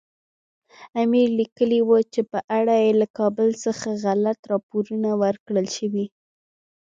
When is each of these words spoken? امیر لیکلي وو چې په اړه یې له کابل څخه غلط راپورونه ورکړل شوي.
امیر 1.03 1.27
لیکلي 1.39 1.81
وو 1.83 1.97
چې 2.13 2.21
په 2.31 2.39
اړه 2.57 2.75
یې 2.83 2.91
له 3.01 3.07
کابل 3.17 3.49
څخه 3.63 3.87
غلط 4.03 4.39
راپورونه 4.51 5.09
ورکړل 5.23 5.67
شوي. 5.77 6.05